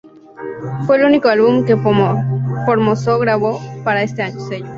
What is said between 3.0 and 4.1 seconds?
grabó para